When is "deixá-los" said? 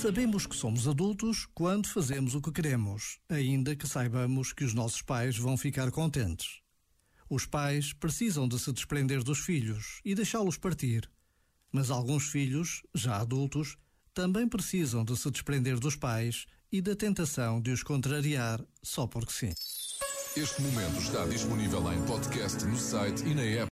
10.14-10.56